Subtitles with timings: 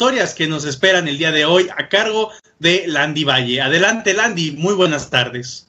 [0.00, 3.60] historias que nos esperan el día de hoy a cargo de Landy Valle.
[3.60, 5.68] Adelante, Landy, muy buenas tardes.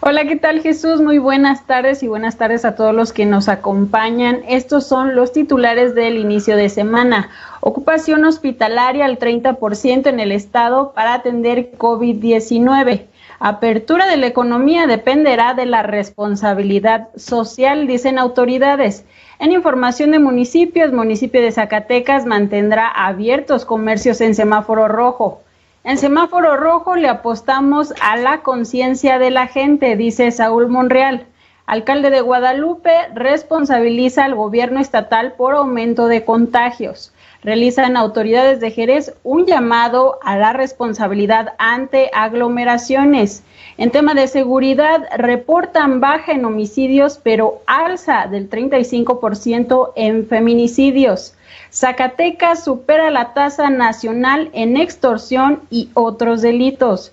[0.00, 1.00] Hola, ¿qué tal Jesús?
[1.00, 4.42] Muy buenas tardes y buenas tardes a todos los que nos acompañan.
[4.46, 7.30] Estos son los titulares del inicio de semana.
[7.62, 13.06] Ocupación hospitalaria al 30% en el estado para atender COVID-19.
[13.38, 19.06] Apertura de la economía dependerá de la responsabilidad social, dicen autoridades.
[19.40, 25.40] En información de municipios, municipio de Zacatecas mantendrá abiertos comercios en semáforo rojo.
[25.82, 31.26] En semáforo rojo le apostamos a la conciencia de la gente, dice Saúl Monreal.
[31.64, 37.14] Alcalde de Guadalupe responsabiliza al gobierno estatal por aumento de contagios.
[37.42, 43.42] Realizan autoridades de Jerez un llamado a la responsabilidad ante aglomeraciones.
[43.78, 51.34] En tema de seguridad, reportan baja en homicidios, pero alza del 35% en feminicidios.
[51.72, 57.12] Zacatecas supera la tasa nacional en extorsión y otros delitos.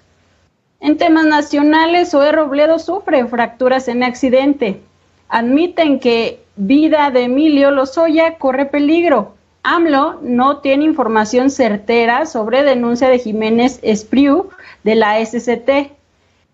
[0.82, 4.82] En temas nacionales, Zoe Robledo sufre fracturas en accidente.
[5.30, 9.37] Admiten que vida de Emilio Lozoya corre peligro.
[9.68, 14.50] AMLO no tiene información certera sobre denuncia de Jiménez Espriu
[14.86, 15.92] de la SCT.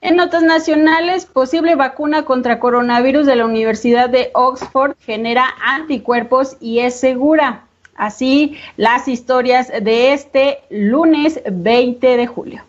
[0.01, 6.79] En notas nacionales, posible vacuna contra coronavirus de la Universidad de Oxford genera anticuerpos y
[6.79, 7.65] es segura.
[7.95, 12.63] Así las historias de este lunes 20 de julio.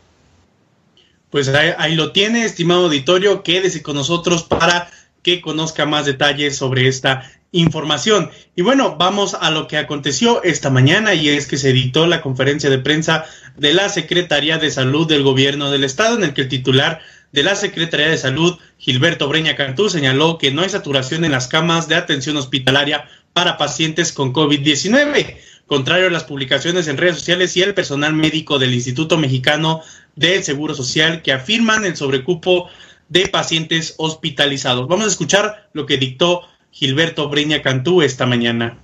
[1.31, 4.91] Pues ahí, lo tiene, estimado auditorio, quédese con nosotros para
[5.22, 8.30] que conozca más detalles sobre esta información.
[8.56, 12.20] Y bueno, vamos a lo que aconteció esta mañana y es que se editó la
[12.20, 13.24] conferencia de prensa
[13.56, 17.44] de la Secretaría de Salud del Gobierno del Estado en el que el titular de
[17.44, 21.88] la Secretaría de Salud, Gilberto Breña Cantú, señaló que no hay saturación en las camas
[21.88, 27.62] de atención hospitalaria para pacientes con COVID-19, contrario a las publicaciones en redes sociales y
[27.62, 29.80] el personal médico del Instituto Mexicano
[30.16, 32.69] del Seguro Social que afirman el sobrecupo
[33.08, 34.88] de pacientes hospitalizados.
[34.88, 36.42] Vamos a escuchar lo que dictó
[36.74, 38.76] Gilberto Breña Cantú esta mañana.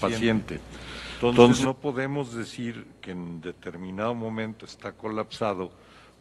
[0.00, 0.60] paciente.
[1.20, 5.70] Entonces no podemos decir que en determinado momento está colapsado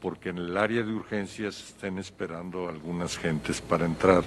[0.01, 4.23] porque en el área de urgencias estén esperando algunas gentes para entrar.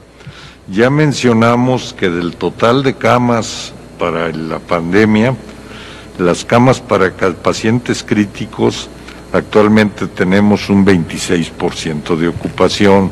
[0.69, 5.37] Ya mencionamos que del total de camas para la pandemia,
[6.19, 8.89] las camas para pacientes críticos,
[9.35, 13.11] actualmente tenemos un 26% de ocupación.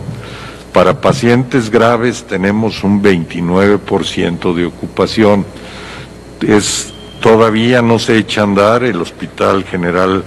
[0.73, 5.45] Para pacientes graves tenemos un 29% de ocupación.
[6.41, 10.25] Es, todavía no se echa a andar el Hospital General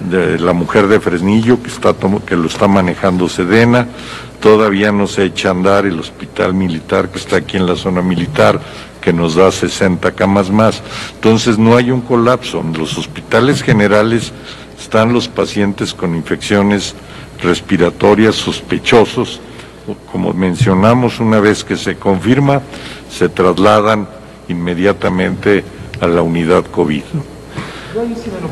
[0.00, 1.94] de la mujer de Fresnillo que, está,
[2.26, 3.88] que lo está manejando Sedena,
[4.40, 8.02] todavía no se echa a andar el hospital militar que está aquí en la zona
[8.02, 8.60] militar,
[9.00, 10.82] que nos da 60 camas más.
[11.14, 12.60] Entonces no hay un colapso.
[12.60, 14.32] En los hospitales generales
[14.78, 16.94] están los pacientes con infecciones
[17.42, 19.40] respiratorias sospechosos.
[20.10, 22.62] Como mencionamos, una vez que se confirma,
[23.10, 24.08] se trasladan
[24.48, 25.64] inmediatamente
[26.00, 27.02] a la unidad COVID.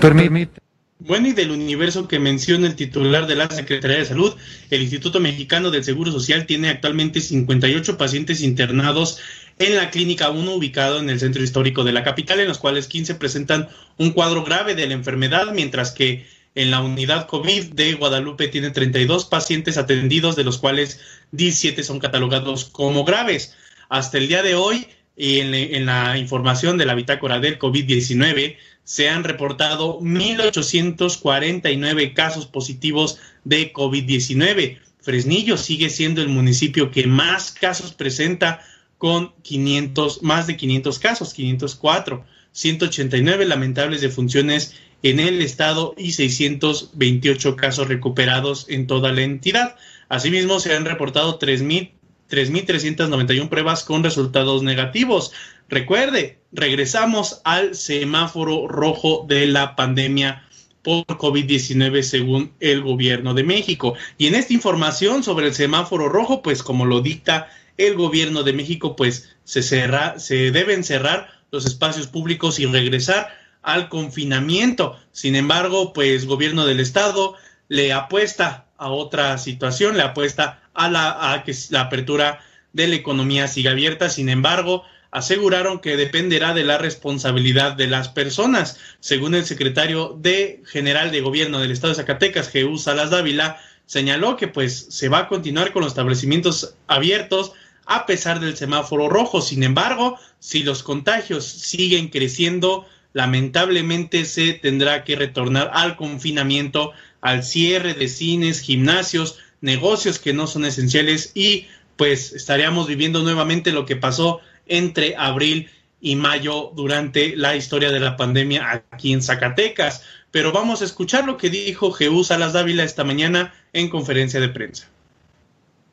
[0.00, 0.65] Permite.
[1.00, 4.34] Bueno, y del universo que menciona el titular de la Secretaría de Salud,
[4.71, 9.19] el Instituto Mexicano del Seguro Social tiene actualmente 58 pacientes internados
[9.59, 12.87] en la Clínica 1 ubicado en el centro histórico de la capital, en los cuales
[12.87, 13.69] 15 presentan
[13.99, 18.70] un cuadro grave de la enfermedad, mientras que en la unidad COVID de Guadalupe tiene
[18.70, 21.00] 32 pacientes atendidos, de los cuales
[21.32, 23.56] 17 son catalogados como graves.
[23.88, 29.09] Hasta el día de hoy, en, en la información de la bitácora del COVID-19, se
[29.09, 34.78] han reportado 1.849 casos positivos de COVID-19.
[35.00, 38.60] Fresnillo sigue siendo el municipio que más casos presenta
[38.98, 47.56] con 500, más de 500 casos, 504, 189 lamentables defunciones en el estado y 628
[47.56, 49.76] casos recuperados en toda la entidad.
[50.09, 55.32] Asimismo, se han reportado 3.391 pruebas con resultados negativos.
[55.69, 60.48] Recuerde, regresamos al semáforo rojo de la pandemia
[60.83, 63.92] por COVID-19 según el gobierno de México.
[64.16, 68.54] Y en esta información sobre el semáforo rojo, pues como lo dicta el gobierno de
[68.54, 74.99] México, pues se, cerra, se deben cerrar los espacios públicos y regresar al confinamiento.
[75.11, 77.34] Sin embargo, pues gobierno del estado
[77.69, 82.41] le apuesta a otra situación, le apuesta a la a que la apertura
[82.72, 84.11] de la economía siga abierta.
[84.11, 88.78] Sin embargo, aseguraron que dependerá de la responsabilidad de las personas.
[89.01, 94.37] Según el secretario de General de Gobierno del Estado de Zacatecas, Jesús Salas Dávila, señaló
[94.37, 97.53] que pues se va a continuar con los establecimientos abiertos
[97.87, 99.41] a pesar del semáforo rojo.
[99.41, 107.43] Sin embargo, si los contagios siguen creciendo, lamentablemente se tendrá que retornar al confinamiento, al
[107.43, 113.87] cierre de cines, gimnasios, negocios que no son esenciales y pues estaríamos viviendo nuevamente lo
[113.87, 115.71] que pasó entre abril
[116.01, 120.03] y mayo durante la historia de la pandemia aquí en Zacatecas.
[120.31, 124.49] Pero vamos a escuchar lo que dijo Jesús Salas Dávila esta mañana en conferencia de
[124.49, 124.89] prensa.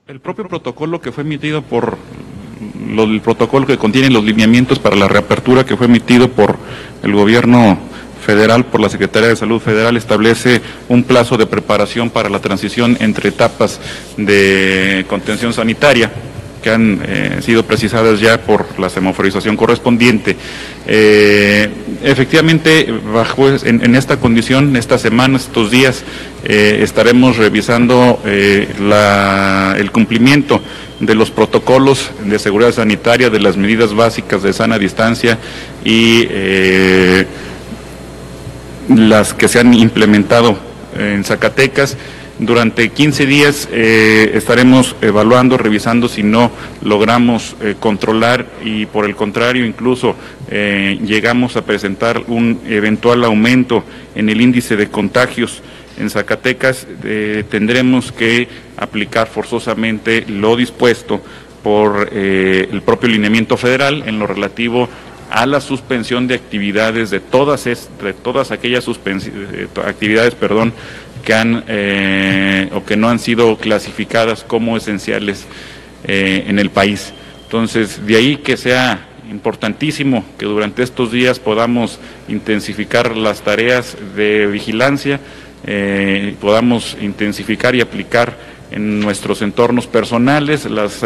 [0.07, 1.97] El propio protocolo que fue emitido por
[2.99, 6.57] el protocolo que contiene los lineamientos para la reapertura que fue emitido por
[7.03, 7.79] el gobierno
[8.25, 12.97] federal, por la Secretaría de Salud Federal, establece un plazo de preparación para la transición
[12.99, 13.79] entre etapas
[14.17, 16.11] de contención sanitaria
[16.61, 20.35] que han eh, sido precisadas ya por la semaforización correspondiente.
[20.85, 21.69] Eh,
[22.03, 26.03] efectivamente, bajo en, esta condición, estas semanas, estos días,
[26.43, 30.61] eh, estaremos revisando el cumplimiento
[31.01, 35.37] de los protocolos de seguridad sanitaria, de las medidas básicas de sana distancia
[35.83, 36.27] y
[38.87, 40.57] las que se han implementado
[40.97, 41.97] en Zacatecas.
[42.39, 46.49] Durante 15 días eh, estaremos evaluando, revisando si no
[46.81, 50.15] logramos eh, controlar y por el contrario incluso
[50.49, 53.83] eh, llegamos a presentar un eventual aumento
[54.15, 55.61] en el índice de contagios
[56.01, 56.87] en Zacatecas,
[57.49, 61.21] tendremos que aplicar forzosamente lo dispuesto
[61.63, 64.89] por el propio lineamiento federal en lo relativo
[65.31, 70.73] a la suspensión de actividades de todas, de todas aquellas actividades perdón,
[71.23, 75.45] que han eh, o que no han sido clasificadas como esenciales
[76.03, 77.13] eh, en el país.
[77.45, 84.47] Entonces, de ahí que sea importantísimo que durante estos días podamos intensificar las tareas de
[84.47, 85.21] vigilancia,
[85.65, 88.35] eh, podamos intensificar y aplicar
[88.71, 91.03] en nuestros entornos personales las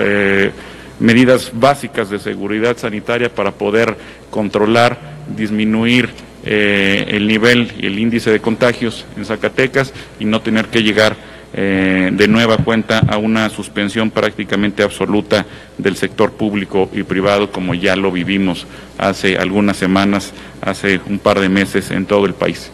[1.00, 3.98] medidas básicas de seguridad sanitaria para poder
[4.30, 4.98] controlar,
[5.36, 6.10] disminuir
[6.44, 11.16] eh, el nivel y el índice de contagios en Zacatecas y no tener que llegar
[11.58, 15.46] eh, de nueva cuenta a una suspensión prácticamente absoluta
[15.78, 18.68] del sector público y privado como ya lo vivimos
[18.98, 22.72] hace algunas semanas, hace un par de meses en todo el país.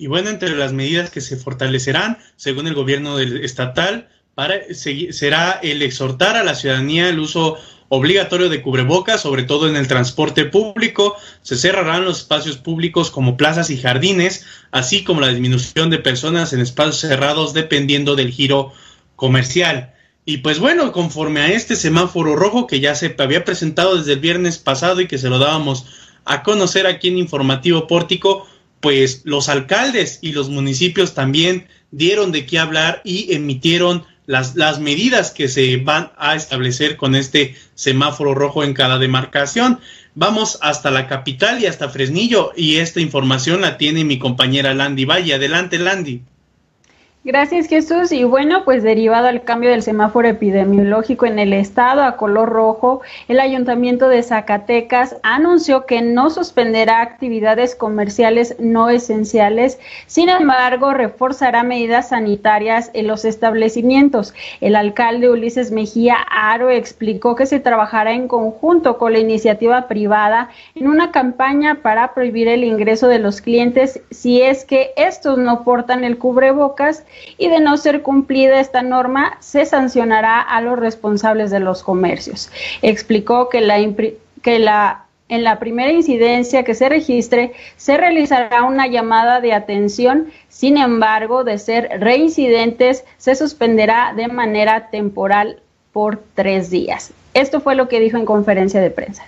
[0.00, 5.82] Y bueno, entre las medidas que se fortalecerán, según el gobierno estatal, para, será el
[5.82, 7.58] exhortar a la ciudadanía el uso
[7.88, 11.16] obligatorio de cubrebocas, sobre todo en el transporte público.
[11.42, 16.52] Se cerrarán los espacios públicos como plazas y jardines, así como la disminución de personas
[16.52, 18.72] en espacios cerrados dependiendo del giro
[19.16, 19.94] comercial.
[20.24, 24.20] Y pues bueno, conforme a este semáforo rojo que ya se había presentado desde el
[24.20, 25.86] viernes pasado y que se lo dábamos
[26.24, 28.46] a conocer aquí en Informativo Pórtico,
[28.80, 34.78] pues los alcaldes y los municipios también dieron de qué hablar y emitieron las, las
[34.78, 39.80] medidas que se van a establecer con este semáforo rojo en cada demarcación.
[40.14, 45.04] Vamos hasta la capital y hasta Fresnillo y esta información la tiene mi compañera Landy
[45.04, 45.34] Valle.
[45.34, 46.22] Adelante, Landy.
[47.28, 48.10] Gracias Jesús.
[48.10, 53.02] Y bueno, pues derivado al cambio del semáforo epidemiológico en el estado a color rojo,
[53.28, 61.64] el ayuntamiento de Zacatecas anunció que no suspenderá actividades comerciales no esenciales, sin embargo, reforzará
[61.64, 64.32] medidas sanitarias en los establecimientos.
[64.62, 70.48] El alcalde Ulises Mejía Aro explicó que se trabajará en conjunto con la iniciativa privada
[70.74, 75.62] en una campaña para prohibir el ingreso de los clientes si es que estos no
[75.62, 77.04] portan el cubrebocas
[77.36, 82.50] y de no ser cumplida esta norma se sancionará a los responsables de los comercios.
[82.82, 89.52] Explicó que la, en la primera incidencia que se registre, se realizará una llamada de
[89.52, 90.32] atención.
[90.48, 95.60] Sin embargo, de ser reincidentes, se suspenderá de manera temporal
[95.92, 97.12] por tres días.
[97.34, 99.24] Esto fue lo que dijo en conferencia de prensa.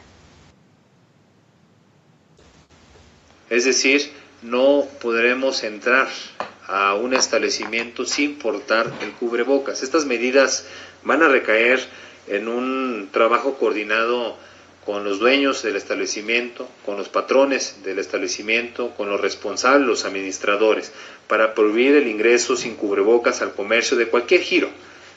[3.50, 6.09] Es decir, no podremos entrar
[6.70, 9.82] a un establecimiento sin portar el cubrebocas.
[9.82, 10.66] Estas medidas
[11.02, 11.80] van a recaer
[12.28, 14.36] en un trabajo coordinado
[14.86, 20.92] con los dueños del establecimiento, con los patrones del establecimiento, con los responsables, los administradores,
[21.26, 24.68] para prohibir el ingreso sin cubrebocas al comercio de cualquier giro,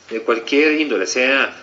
[0.09, 1.55] de cualquier índole, sea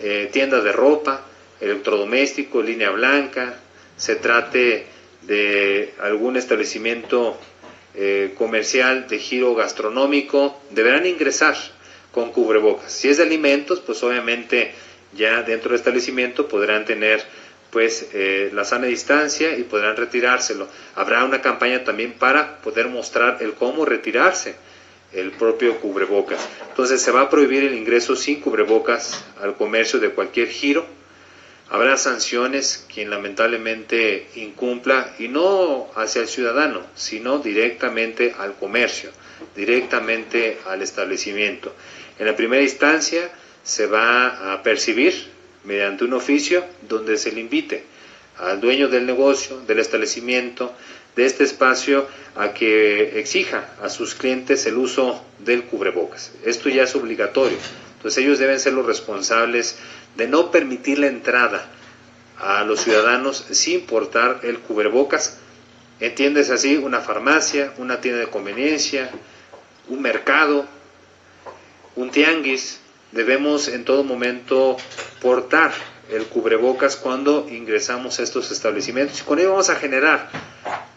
[0.00, 1.20] eh, tienda de ropa,
[1.60, 3.60] electrodoméstico, línea blanca,
[3.96, 4.86] se trate
[5.22, 7.38] de algún establecimiento
[7.94, 11.56] eh, comercial de giro gastronómico deberán ingresar
[12.12, 12.92] con cubrebocas.
[12.92, 14.72] Si es de alimentos, pues obviamente
[15.12, 17.22] ya dentro del establecimiento podrán tener
[17.70, 20.68] pues eh, la sana distancia y podrán retirárselo.
[20.94, 24.54] Habrá una campaña también para poder mostrar el cómo retirarse
[25.12, 26.40] el propio cubrebocas.
[26.68, 30.86] Entonces se va a prohibir el ingreso sin cubrebocas al comercio de cualquier giro
[31.74, 39.10] Habrá sanciones quien lamentablemente incumpla y no hacia el ciudadano, sino directamente al comercio,
[39.56, 41.74] directamente al establecimiento.
[42.20, 43.28] En la primera instancia
[43.64, 45.14] se va a percibir
[45.64, 47.82] mediante un oficio donde se le invite
[48.38, 50.72] al dueño del negocio, del establecimiento,
[51.16, 56.30] de este espacio a que exija a sus clientes el uso del cubrebocas.
[56.44, 57.58] Esto ya es obligatorio.
[58.04, 59.78] Entonces ellos deben ser los responsables
[60.14, 61.70] de no permitir la entrada
[62.38, 65.38] a los ciudadanos sin portar el cubrebocas.
[66.00, 69.10] Entiendes así una farmacia, una tienda de conveniencia,
[69.88, 70.66] un mercado,
[71.96, 72.78] un tianguis.
[73.12, 74.76] Debemos en todo momento
[75.22, 75.72] portar
[76.10, 79.22] el cubrebocas cuando ingresamos a estos establecimientos.
[79.22, 80.28] Y con ello vamos a generar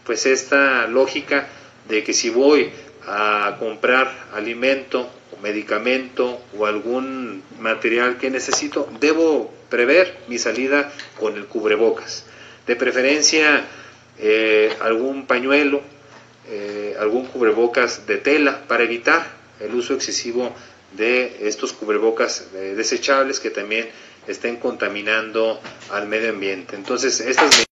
[0.04, 1.48] pues esta lógica
[1.88, 2.70] de que si voy
[3.06, 5.10] a comprar alimento
[5.42, 12.24] medicamento o algún material que necesito, debo prever mi salida con el cubrebocas.
[12.66, 13.64] De preferencia,
[14.18, 15.80] eh, algún pañuelo,
[16.50, 19.26] eh, algún cubrebocas de tela para evitar
[19.60, 20.54] el uso excesivo
[20.96, 23.88] de estos cubrebocas eh, desechables que también
[24.26, 26.76] estén contaminando al medio ambiente.
[26.76, 27.67] Entonces, estas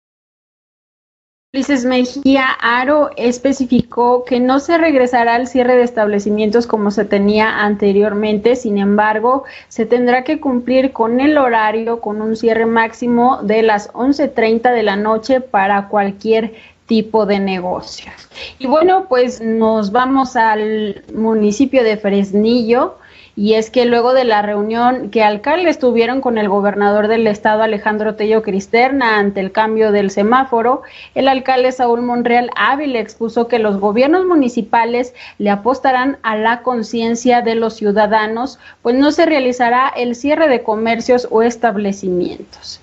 [1.55, 7.63] Ulises Mejía Aro especificó que no se regresará al cierre de establecimientos como se tenía
[7.63, 13.61] anteriormente, sin embargo, se tendrá que cumplir con el horario con un cierre máximo de
[13.61, 16.55] las 11.30 de la noche para cualquier
[16.87, 18.15] tipo de negocios.
[18.59, 22.97] Y bueno, pues nos vamos al municipio de Fresnillo
[23.35, 27.63] y es que luego de la reunión que alcaldes tuvieron con el gobernador del estado
[27.63, 30.83] Alejandro Tello Cristerna ante el cambio del semáforo,
[31.15, 37.41] el alcalde Saúl Monreal Ávila expuso que los gobiernos municipales le apostarán a la conciencia
[37.41, 42.81] de los ciudadanos, pues no se realizará el cierre de comercios o establecimientos.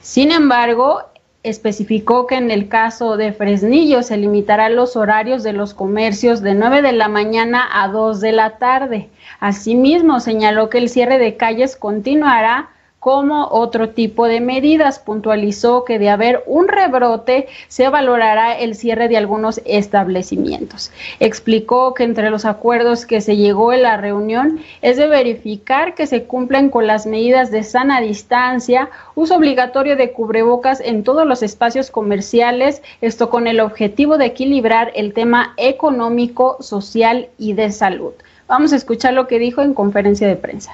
[0.00, 1.02] Sin embargo,
[1.48, 6.54] especificó que en el caso de Fresnillo se limitará los horarios de los comercios de
[6.54, 9.08] 9 de la mañana a 2 de la tarde.
[9.40, 12.70] Asimismo, señaló que el cierre de calles continuará
[13.06, 14.98] como otro tipo de medidas.
[14.98, 20.90] Puntualizó que de haber un rebrote se valorará el cierre de algunos establecimientos.
[21.20, 26.08] Explicó que entre los acuerdos que se llegó en la reunión es de verificar que
[26.08, 31.44] se cumplen con las medidas de sana distancia, uso obligatorio de cubrebocas en todos los
[31.44, 38.14] espacios comerciales, esto con el objetivo de equilibrar el tema económico, social y de salud.
[38.48, 40.72] Vamos a escuchar lo que dijo en conferencia de prensa.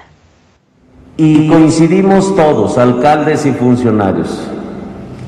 [1.15, 4.47] Y coincidimos todos, alcaldes y funcionarios,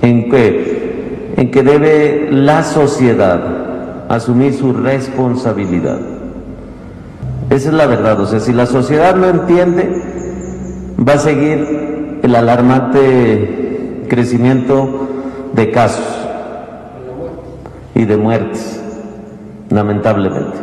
[0.02, 6.00] en que, en que debe la sociedad asumir su responsabilidad.
[7.52, 10.02] Esa es la verdad, o sea, si la sociedad no entiende,
[11.08, 15.08] va a seguir el alarmante crecimiento
[15.54, 16.28] de casos
[17.94, 18.82] y de muertes,
[19.70, 20.58] lamentablemente.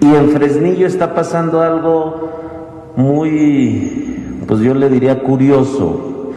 [0.00, 4.13] Y en Fresnillo está pasando algo muy
[4.46, 6.32] pues yo le diría curioso,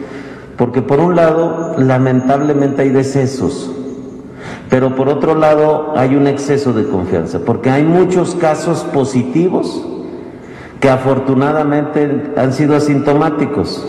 [0.56, 3.70] porque por un lado, lamentablemente hay decesos,
[4.70, 9.86] pero por otro lado hay un exceso de confianza, porque hay muchos casos positivos
[10.80, 13.86] que afortunadamente han sido asintomáticos.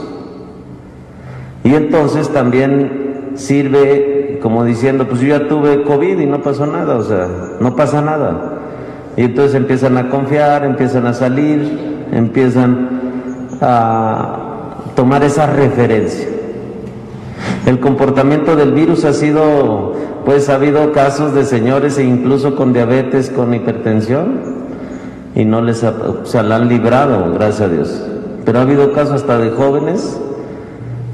[1.64, 6.96] Y entonces también sirve como diciendo, pues yo ya tuve COVID y no pasó nada,
[6.96, 7.28] o sea,
[7.60, 8.60] no pasa nada.
[9.18, 13.09] Y entonces empiezan a confiar, empiezan a salir, empiezan
[13.62, 16.28] a tomar esa referencia.
[17.66, 19.94] El comportamiento del virus ha sido,
[20.26, 24.60] pues ha habido casos de señores e incluso con diabetes, con hipertensión,
[25.36, 25.86] y no les
[26.24, 28.02] se la han librado, gracias a Dios.
[28.46, 30.20] Pero ha habido casos hasta de jóvenes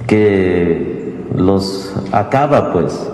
[0.07, 3.09] que los acaba, pues.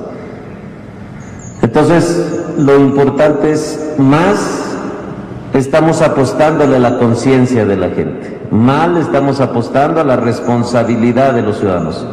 [1.62, 4.71] Entonces, lo importante es más
[5.54, 8.40] estamos apostándole a la conciencia de la gente.
[8.52, 12.06] Mal estamos apostando a la responsabilidad de los ciudadanos.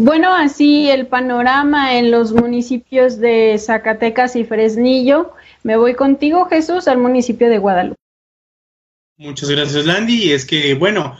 [0.00, 5.32] Bueno, así el panorama en los municipios de Zacatecas y Fresnillo.
[5.64, 7.98] Me voy contigo, Jesús, al municipio de Guadalupe.
[9.16, 10.30] Muchas gracias, Landy.
[10.30, 11.16] Es que, bueno,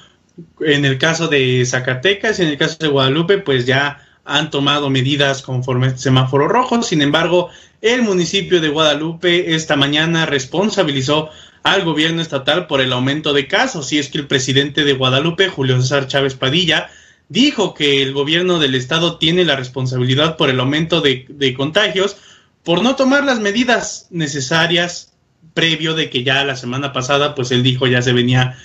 [0.60, 4.90] en el caso de Zacatecas y en el caso de Guadalupe, pues ya han tomado
[4.90, 6.82] medidas conforme este semáforo rojo.
[6.82, 7.48] Sin embargo,
[7.80, 11.30] el municipio de Guadalupe esta mañana responsabilizó
[11.62, 13.92] al gobierno estatal por el aumento de casos.
[13.92, 16.90] Y es que el presidente de Guadalupe, Julio César Chávez Padilla,
[17.28, 22.16] dijo que el gobierno del estado tiene la responsabilidad por el aumento de, de contagios
[22.62, 25.14] por no tomar las medidas necesarias
[25.54, 28.56] previo de que ya la semana pasada, pues él dijo ya se venía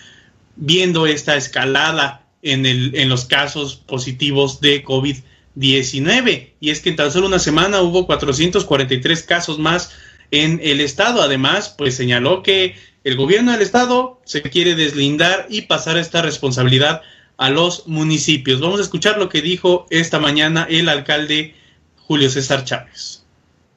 [0.55, 5.23] viendo esta escalada en, el, en los casos positivos de COVID-19.
[5.55, 9.91] Y es que en tan solo una semana hubo 443 casos más
[10.31, 11.21] en el estado.
[11.21, 17.01] Además, pues señaló que el gobierno del estado se quiere deslindar y pasar esta responsabilidad
[17.37, 18.61] a los municipios.
[18.61, 21.55] Vamos a escuchar lo que dijo esta mañana el alcalde
[21.97, 23.23] Julio César Chávez.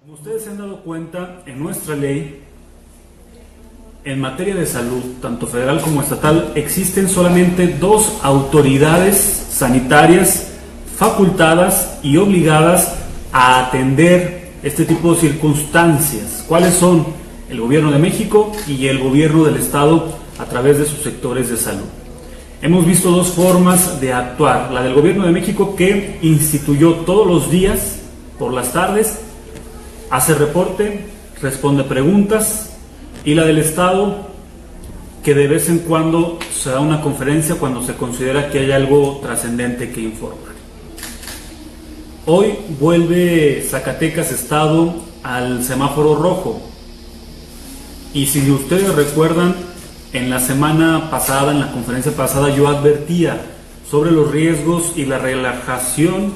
[0.00, 2.40] Como ustedes se han dado cuenta, en nuestra ley,
[4.04, 10.55] en materia de salud, tanto federal como estatal, existen solamente dos autoridades sanitarias
[10.96, 12.94] facultadas y obligadas
[13.32, 16.44] a atender este tipo de circunstancias.
[16.48, 17.06] ¿Cuáles son?
[17.48, 21.56] El gobierno de México y el gobierno del estado a través de sus sectores de
[21.56, 21.84] salud.
[22.62, 24.72] Hemos visto dos formas de actuar.
[24.72, 28.00] La del gobierno de México que instituyó todos los días,
[28.38, 29.20] por las tardes,
[30.10, 31.06] hace reporte,
[31.40, 32.70] responde preguntas,
[33.24, 34.26] y la del Estado
[35.22, 39.18] que de vez en cuando se da una conferencia cuando se considera que hay algo
[39.20, 40.45] trascendente que informar.
[42.28, 46.60] Hoy vuelve Zacatecas Estado al semáforo rojo.
[48.12, 49.54] Y si ustedes recuerdan,
[50.12, 53.40] en la semana pasada, en la conferencia pasada, yo advertía
[53.88, 56.34] sobre los riesgos y la relajación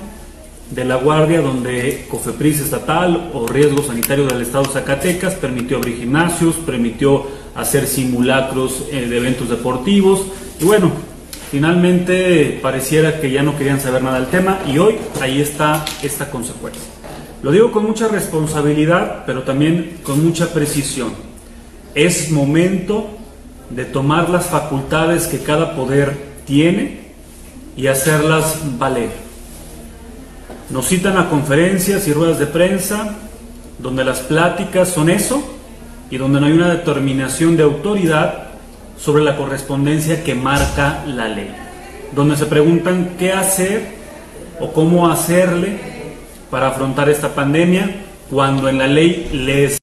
[0.71, 5.97] de la Guardia, donde COFEPRIS estatal o Riesgo Sanitario del Estado de Zacatecas permitió abrir
[5.97, 10.23] gimnasios, permitió hacer simulacros eh, de eventos deportivos.
[10.61, 10.93] Y bueno,
[11.51, 16.31] finalmente pareciera que ya no querían saber nada del tema y hoy ahí está esta
[16.31, 16.83] consecuencia.
[17.43, 21.13] Lo digo con mucha responsabilidad, pero también con mucha precisión.
[21.95, 23.09] Es momento
[23.71, 27.01] de tomar las facultades que cada poder tiene
[27.77, 29.11] y hacerlas valer.
[30.69, 33.17] Nos citan a conferencias y ruedas de prensa
[33.79, 35.43] donde las pláticas son eso
[36.11, 38.50] y donde no hay una determinación de autoridad
[39.03, 41.51] sobre la correspondencia que marca la ley.
[42.15, 43.95] Donde se preguntan qué hacer
[44.61, 45.79] o cómo hacerle
[46.51, 49.81] para afrontar esta pandemia cuando en la ley les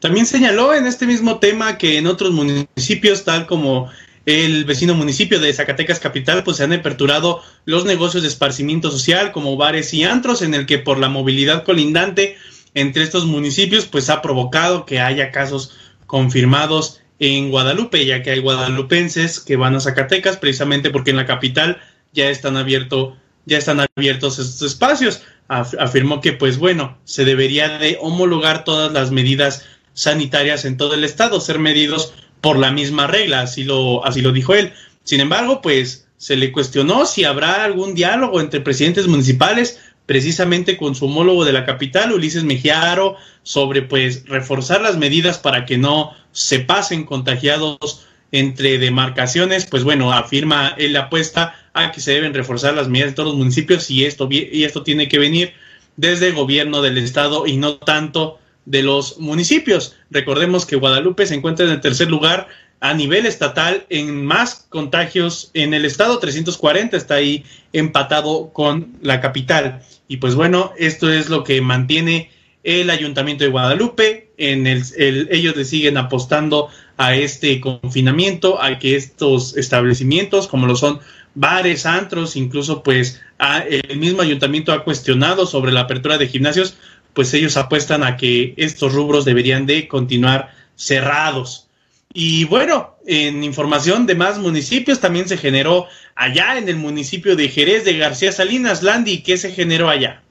[0.00, 3.90] también señaló en este mismo tema que en otros municipios, tal como
[4.26, 9.32] el vecino municipio de Zacatecas Capital, pues se han aperturado los negocios de esparcimiento social
[9.32, 12.36] como bares y antros, en el que por la movilidad colindante
[12.74, 18.40] entre estos municipios, pues ha provocado que haya casos confirmados en Guadalupe, ya que hay
[18.40, 21.78] guadalupenses que van a Zacatecas precisamente porque en la capital
[22.12, 23.14] ya están abiertos
[23.48, 25.22] ya están abiertos estos espacios.
[25.48, 31.02] afirmó que pues bueno, se debería de homologar todas las medidas sanitarias en todo el
[31.02, 34.72] estado, ser medidos por la misma regla, así lo, así lo dijo él.
[35.02, 40.94] Sin embargo, pues se le cuestionó si habrá algún diálogo entre presidentes municipales, precisamente con
[40.94, 46.12] su homólogo de la capital, Ulises Mejiaro, sobre pues reforzar las medidas para que no
[46.38, 52.32] se pasen contagiados entre demarcaciones, pues bueno, afirma él la apuesta a que se deben
[52.32, 55.52] reforzar las medidas de todos los municipios y esto, y esto tiene que venir
[55.96, 59.96] desde el gobierno del estado y no tanto de los municipios.
[60.10, 62.46] Recordemos que Guadalupe se encuentra en el tercer lugar
[62.78, 69.20] a nivel estatal en más contagios en el estado, 340 está ahí empatado con la
[69.20, 69.82] capital.
[70.06, 72.30] Y pues bueno, esto es lo que mantiene
[72.68, 74.84] el ayuntamiento de Guadalupe, en el,
[75.30, 81.00] ellos le siguen apostando a este confinamiento, a que estos establecimientos, como lo son
[81.34, 83.22] bares, antros, incluso pues
[83.70, 86.76] el mismo ayuntamiento ha cuestionado sobre la apertura de gimnasios,
[87.14, 91.68] pues ellos apuestan a que estos rubros deberían de continuar cerrados.
[92.12, 97.48] Y bueno, en información de más municipios también se generó allá en el municipio de
[97.48, 100.22] Jerez de García Salinas, Landy, ¿qué se generó allá?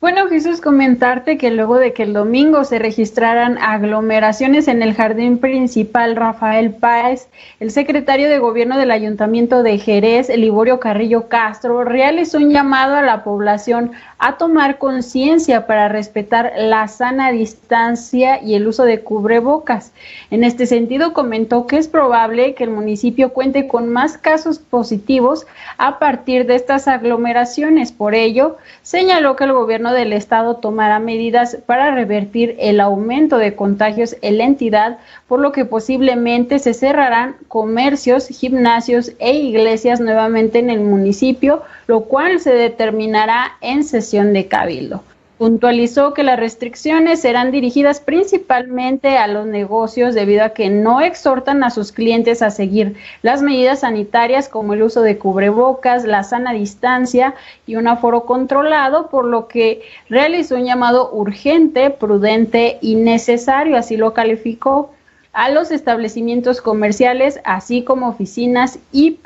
[0.00, 5.38] Bueno, Jesús, comentarte que luego de que el domingo se registraran aglomeraciones en el jardín
[5.38, 7.26] principal Rafael Páez,
[7.58, 13.02] el secretario de gobierno del ayuntamiento de Jerez, Liborio Carrillo Castro, realizó un llamado a
[13.02, 19.92] la población a tomar conciencia para respetar la sana distancia y el uso de cubrebocas.
[20.30, 25.44] En este sentido, comentó que es probable que el municipio cuente con más casos positivos
[25.76, 27.90] a partir de estas aglomeraciones.
[27.90, 33.54] Por ello, señaló que el gobierno del estado tomará medidas para revertir el aumento de
[33.54, 40.58] contagios en la entidad, por lo que posiblemente se cerrarán comercios, gimnasios e iglesias nuevamente
[40.58, 45.02] en el municipio, lo cual se determinará en sesión de cabildo.
[45.38, 51.62] Puntualizó que las restricciones serán dirigidas principalmente a los negocios debido a que no exhortan
[51.62, 56.52] a sus clientes a seguir las medidas sanitarias como el uso de cubrebocas, la sana
[56.52, 57.36] distancia
[57.68, 63.96] y un aforo controlado, por lo que realizó un llamado urgente, prudente y necesario, así
[63.96, 64.90] lo calificó
[65.32, 69.20] a los establecimientos comerciales, así como oficinas y,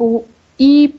[0.58, 0.96] y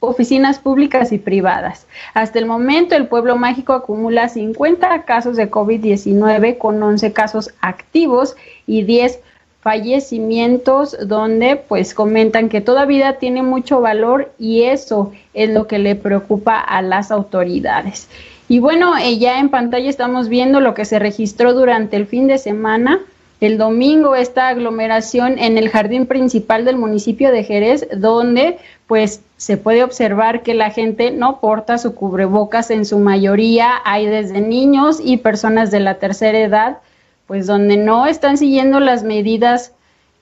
[0.00, 1.86] oficinas públicas y privadas.
[2.14, 8.36] Hasta el momento, el pueblo mágico acumula 50 casos de COVID-19 con 11 casos activos
[8.66, 9.20] y 10
[9.66, 15.80] fallecimientos donde pues comentan que toda vida tiene mucho valor y eso es lo que
[15.80, 18.08] le preocupa a las autoridades.
[18.48, 22.28] Y bueno, eh, ya en pantalla estamos viendo lo que se registró durante el fin
[22.28, 23.00] de semana.
[23.40, 29.56] El domingo esta aglomeración en el jardín principal del municipio de Jerez, donde pues se
[29.56, 34.98] puede observar que la gente no porta su cubrebocas en su mayoría, hay desde niños
[35.02, 36.78] y personas de la tercera edad,
[37.26, 39.72] pues donde no están siguiendo las medidas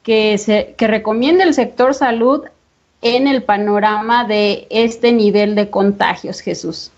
[0.03, 2.43] que, se, que recomienda el sector salud
[3.03, 6.91] en el panorama de este nivel de contagios, Jesús.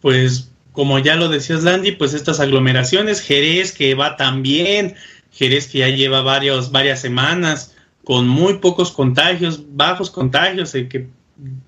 [0.00, 4.94] Pues como ya lo decías, Landy, pues estas aglomeraciones, Jerez que va también,
[5.32, 11.08] Jerez que ya lleva varios, varias semanas, con muy pocos contagios, bajos contagios, el que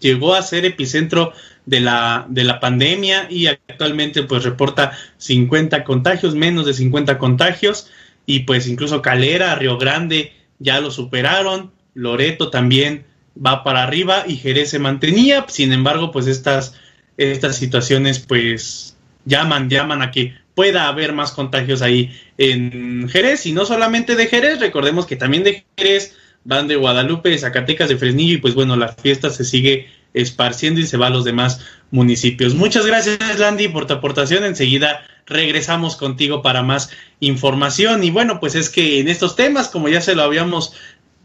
[0.00, 1.32] llegó a ser epicentro
[1.66, 7.90] de la, de la pandemia y actualmente pues reporta 50 contagios, menos de 50 contagios
[8.26, 14.36] y pues incluso Calera, Río Grande ya lo superaron, Loreto también va para arriba y
[14.36, 16.74] Jerez se mantenía, sin embargo pues estas,
[17.16, 23.52] estas situaciones pues llaman, llaman a que pueda haber más contagios ahí en Jerez y
[23.52, 28.34] no solamente de Jerez, recordemos que también de Jerez van de Guadalupe, Zacatecas, de Fresnillo
[28.34, 32.54] y pues bueno, la fiesta se sigue esparciendo y se va a los demás municipios.
[32.54, 34.44] Muchas gracias Landy por tu aportación.
[34.44, 39.88] Enseguida regresamos contigo para más información y bueno, pues es que en estos temas, como
[39.88, 40.74] ya se lo habíamos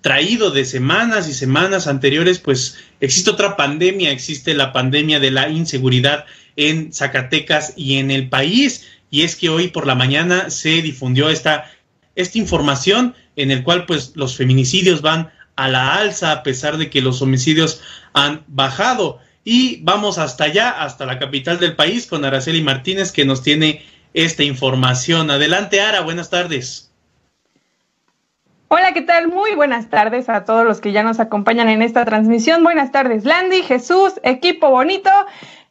[0.07, 5.49] traído de semanas y semanas anteriores, pues existe otra pandemia, existe la pandemia de la
[5.49, 6.23] inseguridad
[6.55, 8.87] en Zacatecas y en el país.
[9.11, 11.69] Y es que hoy por la mañana se difundió esta,
[12.15, 16.89] esta información en el cual pues los feminicidios van a la alza a pesar de
[16.89, 17.81] que los homicidios
[18.13, 19.19] han bajado.
[19.43, 23.85] Y vamos hasta allá, hasta la capital del país, con Araceli Martínez que nos tiene
[24.13, 25.31] esta información.
[25.31, 26.86] Adelante, Ara, buenas tardes.
[28.69, 29.29] Hola, ¿qué tal?
[29.29, 32.65] Muy buenas tardes a todos los que ya nos acompañan en esta transmisión.
[32.65, 35.09] Buenas tardes, Landy, Jesús, equipo bonito.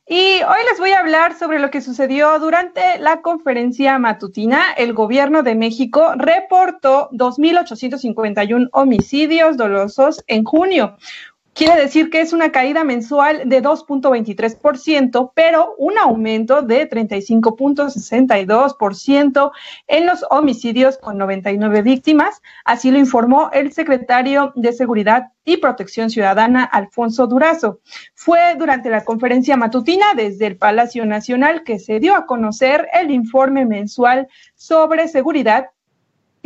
[0.09, 4.73] Y hoy les voy a hablar sobre lo que sucedió durante la conferencia matutina.
[4.79, 10.97] El gobierno de México reportó 2.851 homicidios dolosos en junio,
[11.57, 19.53] Quiere decir que es una caída mensual de 2.23%, pero un aumento de 35.62%
[19.87, 22.43] en los homicidios con 99 víctimas.
[22.67, 27.81] Así lo informó el secretario de Seguridad y Protección Ciudadana, Alfonso Durazo.
[28.15, 33.11] Fue durante la conferencia matutina desde el Palacio Nacional que se dio a conocer el
[33.11, 35.71] informe mensual sobre seguridad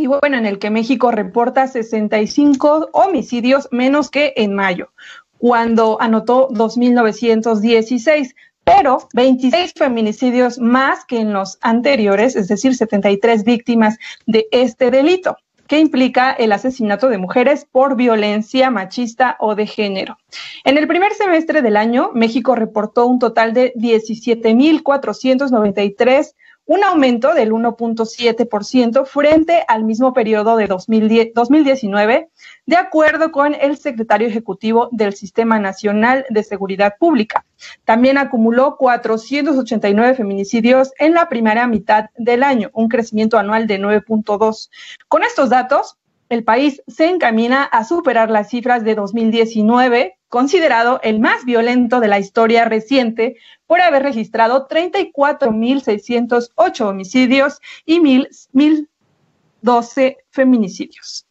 [0.00, 4.92] y bueno, en el que México reporta 65 homicidios menos que en mayo,
[5.38, 8.34] cuando anotó 2.916,
[8.64, 15.36] pero 26 feminicidios más que en los anteriores, es decir, 73 víctimas de este delito
[15.66, 20.18] que implica el asesinato de mujeres por violencia machista o de género.
[20.64, 26.34] En el primer semestre del año, México reportó un total de 17.493
[26.70, 32.28] un aumento del 1.7% frente al mismo periodo de 2019,
[32.64, 37.44] de acuerdo con el secretario ejecutivo del Sistema Nacional de Seguridad Pública.
[37.85, 44.70] También acumuló 489 feminicidios en la primera mitad del año, un crecimiento anual de 9.2.
[45.09, 51.20] Con estos datos, el país se encamina a superar las cifras de 2019, considerado el
[51.20, 61.26] más violento de la historia reciente por haber registrado 34.608 homicidios y 1.012 feminicidios.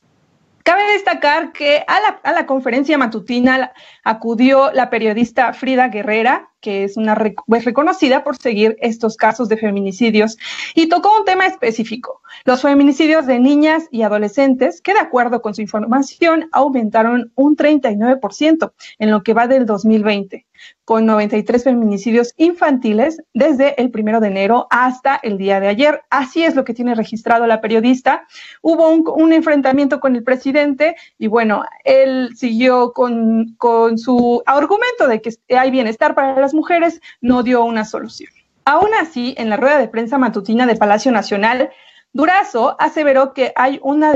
[0.69, 7.17] Cabe destacar que a la, conferencia matutina acudió la periodista Frida Guerrera, que es una
[7.47, 10.37] pues, reconocida por seguir estos casos de feminicidios,
[10.75, 15.55] y tocó un tema específico, los feminicidios de niñas y adolescentes, que de acuerdo con
[15.55, 20.45] su información aumentaron un 39% en lo que va del 2020
[20.85, 26.01] con 93 feminicidios infantiles desde el primero de enero hasta el día de ayer.
[26.09, 28.27] Así es lo que tiene registrado la periodista.
[28.61, 35.21] Hubo un, enfrentamiento con el presidente y bueno, él siguió con, con su argumento de
[35.21, 38.31] que hay bienestar para las mujeres, no dio una solución.
[38.65, 41.69] Aún así, en la rueda de prensa matutina de Palacio Nacional,
[42.11, 44.13] Durazo aseveró que hay una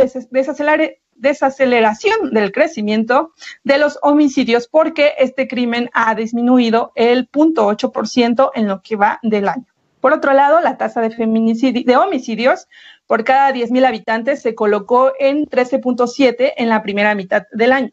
[1.15, 8.81] desaceleración del crecimiento de los homicidios porque este crimen ha disminuido el 0.8% en lo
[8.81, 9.65] que va del año.
[10.01, 12.67] Por otro lado, la tasa de, de homicidios
[13.07, 17.91] por cada 10.000 habitantes se colocó en 13.7 en la primera mitad del año.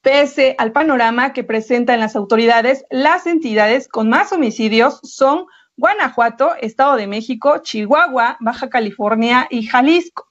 [0.00, 6.96] Pese al panorama que presentan las autoridades, las entidades con más homicidios son Guanajuato, Estado
[6.96, 10.27] de México, Chihuahua, Baja California y Jalisco.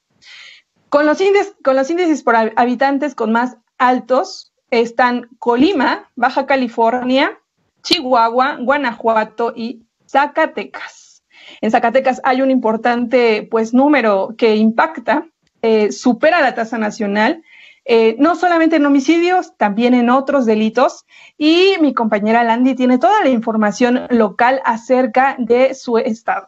[0.90, 7.40] Con los, índices, con los índices por habitantes con más altos están Colima, Baja California,
[7.84, 11.24] Chihuahua, Guanajuato y Zacatecas.
[11.62, 15.28] En Zacatecas hay un importante pues, número que impacta,
[15.62, 17.44] eh, supera la tasa nacional,
[17.86, 21.06] eh, no solamente en homicidios, también en otros delitos.
[21.38, 26.48] Y mi compañera Landy tiene toda la información local acerca de su estado.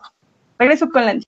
[0.57, 1.25] Regreso con Landy.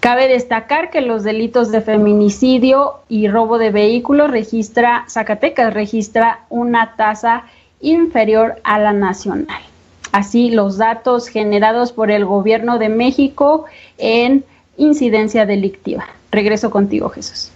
[0.00, 6.96] Cabe destacar que los delitos de feminicidio y robo de vehículos registra, Zacatecas registra una
[6.96, 7.44] tasa
[7.80, 9.62] inferior a la nacional
[10.12, 13.64] así los datos generados por el gobierno de México
[13.98, 14.44] en
[14.76, 16.06] incidencia delictiva.
[16.30, 17.50] Regreso contigo, Jesús.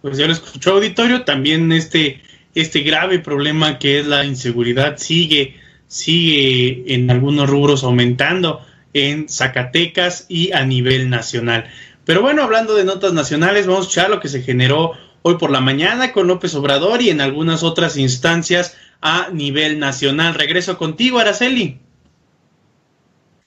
[0.00, 2.22] Pues ya lo escuchó auditorio, también este,
[2.54, 5.56] este grave problema que es la inseguridad sigue,
[5.88, 8.60] sigue en algunos rubros aumentando
[8.94, 11.66] en Zacatecas y a nivel nacional.
[12.04, 15.50] Pero bueno, hablando de notas nacionales, vamos a escuchar lo que se generó hoy por
[15.50, 20.34] la mañana con López Obrador y en algunas otras instancias a nivel nacional.
[20.34, 21.78] Regreso contigo, Araceli.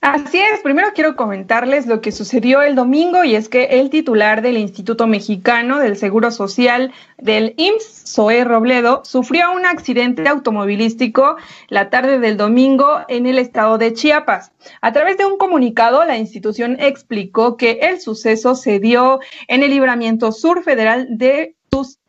[0.04, 4.42] Así es, primero quiero comentarles lo que sucedió el domingo y es que el titular
[4.42, 11.38] del Instituto Mexicano del Seguro Social del IMSS, Zoé Robledo, sufrió un accidente automovilístico
[11.70, 14.52] la tarde del domingo en el estado de Chiapas.
[14.82, 19.70] A través de un comunicado, la institución explicó que el suceso se dio en el
[19.70, 21.56] libramiento sur federal de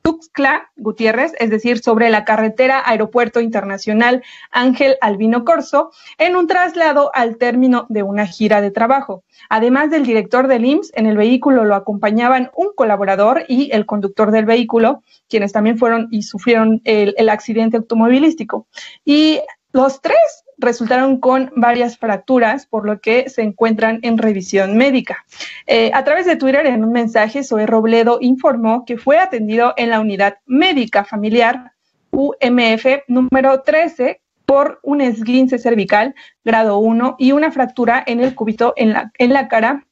[0.05, 7.11] Tuxtla Gutiérrez, es decir, sobre la carretera Aeropuerto Internacional Ángel Albino Corso, en un traslado
[7.15, 9.25] al término de una gira de trabajo.
[9.49, 14.31] Además del director del IMSS, en el vehículo lo acompañaban un colaborador y el conductor
[14.31, 18.67] del vehículo, quienes también fueron y sufrieron el, el accidente automovilístico.
[19.07, 19.41] Y
[19.73, 25.25] los tres resultaron con varias fracturas, por lo que se encuentran en revisión médica.
[25.67, 29.91] Eh, a través de Twitter, en un mensaje, Zoe Robledo informó que fue atendido en
[29.91, 31.73] la unidad médica familiar
[32.11, 36.15] UMF número 13 por un esguince cervical
[36.45, 39.87] grado 1 y una fractura en el cúbito en la, en la cara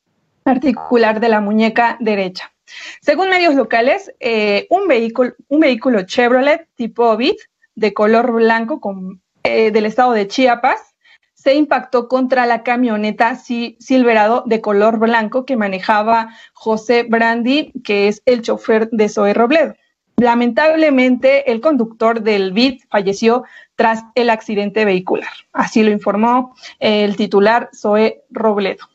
[0.45, 2.53] articular de la muñeca derecha.
[3.01, 7.37] Según medios locales, eh, un, vehículo, un vehículo Chevrolet tipo Beat
[7.75, 9.22] de color blanco con,
[9.53, 10.95] eh, del estado de Chiapas
[11.35, 18.23] se impactó contra la camioneta Silverado de color blanco que manejaba José Brandi, que es
[18.27, 19.75] el chofer de Zoe Robledo.
[20.17, 23.43] Lamentablemente, el conductor del BIT falleció
[23.75, 25.33] tras el accidente vehicular.
[25.53, 28.87] Así lo informó el titular Zoe Robledo.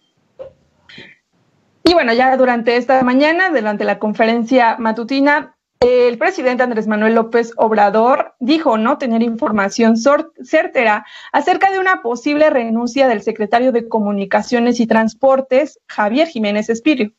[1.83, 7.53] Y bueno, ya durante esta mañana, durante la conferencia matutina, el presidente Andrés Manuel López
[7.57, 14.79] Obrador dijo no tener información certera acerca de una posible renuncia del secretario de Comunicaciones
[14.79, 17.11] y Transportes, Javier Jiménez Espirio.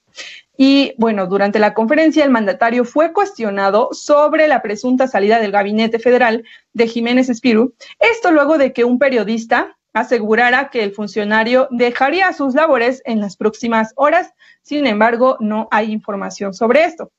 [0.57, 6.01] Y bueno, durante la conferencia el mandatario fue cuestionado sobre la presunta salida del gabinete
[6.01, 12.33] federal de Jiménez Espiru, esto luego de que un periodista asegurara que el funcionario dejaría
[12.33, 14.33] sus labores en las próximas horas.
[14.62, 17.11] Sin embargo, no hay información sobre esto.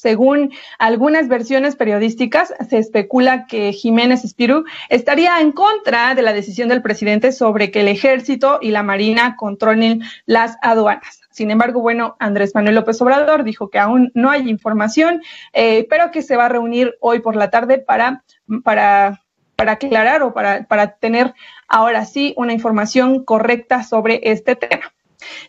[0.00, 6.70] Según algunas versiones periodísticas, se especula que Jiménez Espirú estaría en contra de la decisión
[6.70, 11.20] del presidente sobre que el ejército y la marina controlen las aduanas.
[11.30, 16.10] Sin embargo, bueno, Andrés Manuel López Obrador dijo que aún no hay información, eh, pero
[16.10, 18.24] que se va a reunir hoy por la tarde para,
[18.64, 19.20] para,
[19.54, 21.34] para aclarar o para, para tener
[21.68, 24.94] ahora sí una información correcta sobre este tema.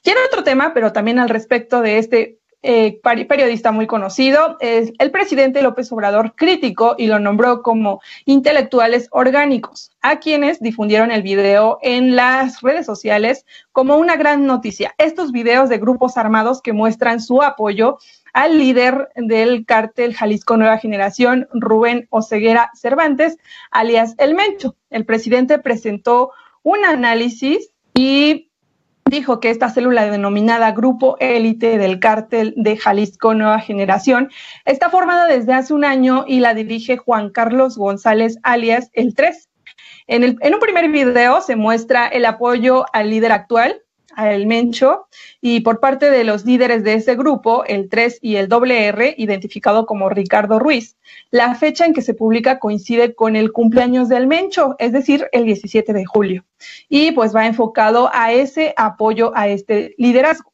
[0.03, 4.93] Y en otro tema, pero también al respecto de este eh, periodista muy conocido, es
[4.99, 11.23] el presidente López Obrador crítico y lo nombró como intelectuales orgánicos, a quienes difundieron el
[11.23, 14.93] video en las redes sociales como una gran noticia.
[14.97, 17.97] Estos videos de grupos armados que muestran su apoyo
[18.33, 23.37] al líder del cártel Jalisco Nueva Generación, Rubén Oceguera Cervantes,
[23.71, 24.75] alias El Mencho.
[24.89, 26.31] El presidente presentó
[26.63, 28.50] un análisis y
[29.11, 34.31] dijo que esta célula denominada Grupo Élite del Cártel de Jalisco Nueva Generación
[34.65, 39.49] está formada desde hace un año y la dirige Juan Carlos González, alias El 3.
[40.07, 43.81] En, un primer video se muestra el apoyo al líder actual,
[44.15, 45.07] al Mencho,
[45.41, 49.85] y por parte de los líderes de ese grupo, el 3 y el R, identificado
[49.85, 50.97] como Ricardo Ruiz.
[51.29, 55.45] La fecha en que se publica coincide con el cumpleaños del Mencho, es decir, el
[55.45, 56.45] 17 de julio.
[56.89, 60.51] Y pues va enfocado a ese apoyo a este liderazgo.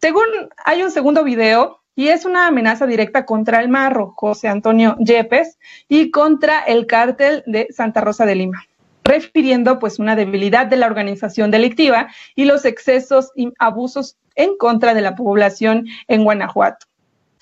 [0.00, 0.24] Según
[0.64, 5.58] hay un segundo video y es una amenaza directa contra el marro, José Antonio Yepes,
[5.88, 8.69] y contra el cártel de Santa Rosa de Lima
[9.04, 14.94] refiriendo pues una debilidad de la organización delictiva y los excesos y abusos en contra
[14.94, 16.86] de la población en Guanajuato.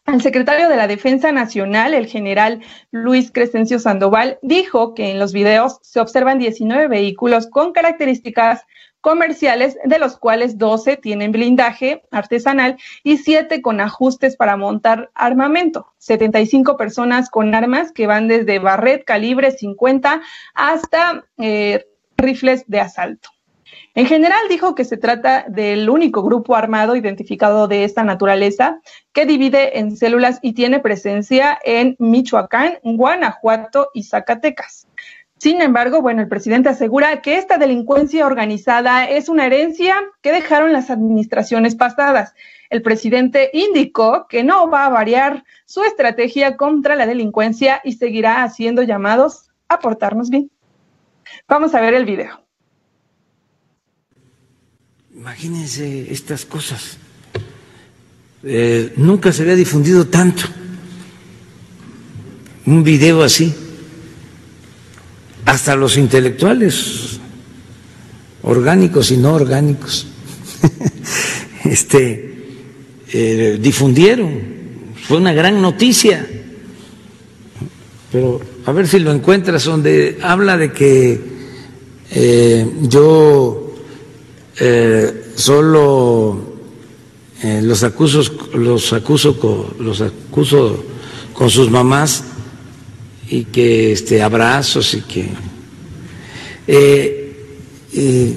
[0.07, 5.35] El secretario de la Defensa Nacional, el general Luis Crescencio Sandoval, dijo que en los
[5.35, 8.63] videos se observan 19 vehículos con características
[9.01, 15.93] comerciales, de los cuales 12 tienen blindaje artesanal y 7 con ajustes para montar armamento.
[15.99, 20.21] 75 personas con armas que van desde barret calibre 50
[20.55, 23.31] hasta eh, rifles de asalto.
[23.95, 28.81] En general dijo que se trata del único grupo armado identificado de esta naturaleza
[29.13, 34.88] que divide en células y tiene presencia en Michoacán, Guanajuato y Zacatecas.
[35.39, 40.73] Sin embargo, bueno, el presidente asegura que esta delincuencia organizada es una herencia que dejaron
[40.73, 42.35] las administraciones pasadas.
[42.71, 48.43] El presidente indicó que no va a variar su estrategia contra la delincuencia y seguirá
[48.43, 50.51] haciendo llamados a portarnos bien.
[51.47, 52.43] Vamos a ver el video.
[55.15, 56.99] Imagínense estas cosas.
[58.43, 60.45] Eh, nunca se había difundido tanto
[62.67, 63.68] un video así
[65.49, 67.19] hasta los intelectuales
[68.43, 70.07] orgánicos y no orgánicos
[71.65, 72.37] este,
[73.11, 74.31] eh, difundieron.
[75.07, 76.27] Fue una gran noticia.
[78.13, 81.19] Pero a ver si lo encuentras donde habla de que
[82.11, 83.75] eh, yo
[84.61, 86.59] eh, solo
[87.63, 88.93] los acuso, los
[89.79, 90.85] los acuso
[91.33, 92.23] con sus mamás
[93.31, 95.29] y que este, abrazos y que...
[96.67, 97.25] Eh,
[97.95, 98.37] eh,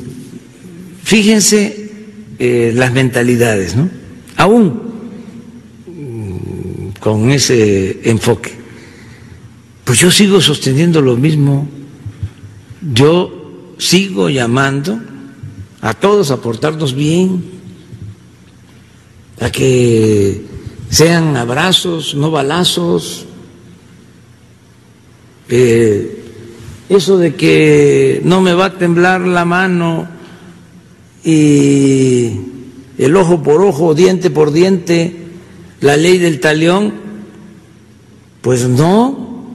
[1.04, 1.92] fíjense
[2.40, 3.90] eh, las mentalidades, ¿no?
[4.38, 4.82] Aún
[5.88, 8.54] mm, con ese enfoque.
[9.84, 11.68] Pues yo sigo sosteniendo lo mismo.
[12.94, 15.00] Yo sigo llamando
[15.82, 17.44] a todos a portarnos bien,
[19.40, 20.46] a que
[20.90, 23.26] sean abrazos, no balazos,
[25.52, 26.24] eh,
[26.90, 30.08] eso de que no me va a temblar la mano
[31.24, 32.32] y
[32.98, 35.16] el ojo por ojo, diente por diente,
[35.82, 36.94] la ley del talión,
[38.42, 39.46] pues no,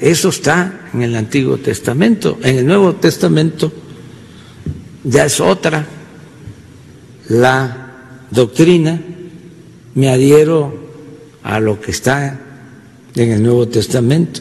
[0.00, 3.72] eso está en el Antiguo Testamento, en el Nuevo Testamento
[5.04, 5.86] ya es otra.
[7.28, 9.00] La doctrina,
[9.94, 10.74] me adhiero
[11.42, 12.40] a lo que está
[13.16, 14.40] en el Nuevo Testamento.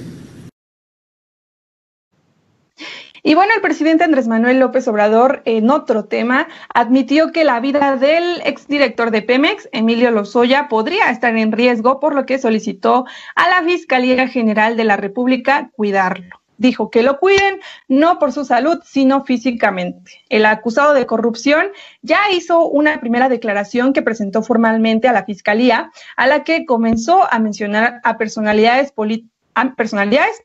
[3.26, 7.95] Y bueno, el presidente Andrés Manuel López Obrador, en otro tema, admitió que la vida
[7.95, 13.05] del exdirector de Pemex, Emilio Lozoya, podría estar en riesgo, por lo que solicitó
[13.36, 16.42] a la Fiscalía General de la República cuidarlo.
[16.64, 17.59] Dijo que lo cuiden
[17.89, 20.24] no por su salud, sino físicamente.
[20.30, 21.66] El acusado de corrupción
[22.01, 27.28] ya hizo una primera declaración que presentó formalmente a la Fiscalía, a la que comenzó
[27.30, 29.30] a mencionar a personalidades políticas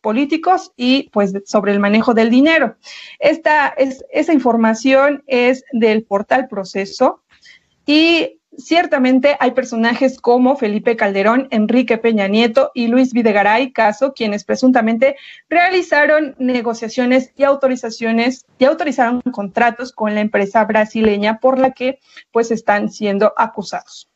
[0.03, 2.75] políticos y pues sobre el manejo del dinero.
[3.21, 7.23] Esta es, esa información es del portal Proceso
[7.87, 14.45] y ciertamente hay personajes como Felipe Calderón, Enrique Peña Nieto y Luis Videgaray Caso, quienes
[14.45, 15.17] presuntamente
[15.49, 22.01] realizaron negociaciones y autorizaciones y autorizaron contratos con la empresa brasileña por la que
[22.33, 24.09] pues están siendo acusados.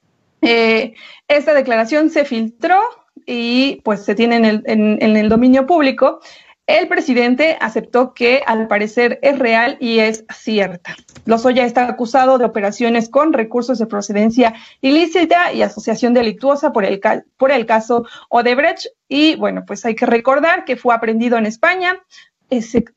[0.42, 0.94] Eh,
[1.28, 2.80] esta declaración se filtró
[3.26, 6.20] y pues se tiene en el, dominio público,
[6.66, 10.94] el presidente aceptó que al parecer es real y es cierta.
[11.24, 17.00] Lozoya está acusado de operaciones con recursos de procedencia ilícita y asociación delictuosa por el,
[17.36, 18.86] por el caso Odebrecht.
[19.08, 22.00] Y bueno, pues hay que recordar que fue aprendido en España,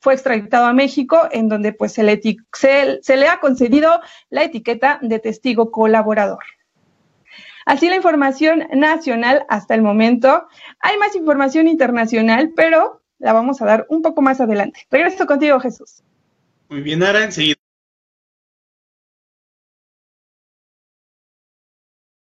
[0.00, 4.00] fue extraditado a México, en donde pues se le ha concedido
[4.30, 6.44] la etiqueta de testigo colaborador.
[7.64, 10.46] Así la información nacional hasta el momento.
[10.78, 14.86] Hay más información internacional, pero la vamos a dar un poco más adelante.
[14.90, 16.02] Regreso contigo, Jesús.
[16.68, 17.56] Muy bien, Ara, enseguida.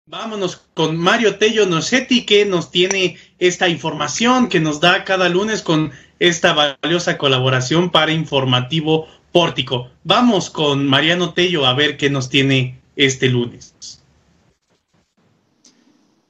[0.07, 5.61] Vámonos con Mario Tello Nocetti, que nos tiene esta información que nos da cada lunes
[5.61, 9.89] con esta valiosa colaboración para Informativo Pórtico.
[10.03, 14.01] Vamos con Mariano Tello a ver qué nos tiene este lunes.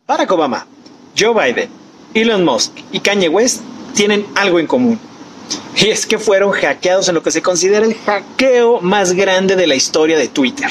[0.05, 0.67] Barack Obama,
[1.17, 1.69] Joe Biden,
[2.13, 4.99] Elon Musk y Kanye West tienen algo en común.
[5.75, 9.67] Y es que fueron hackeados en lo que se considera el hackeo más grande de
[9.67, 10.69] la historia de Twitter.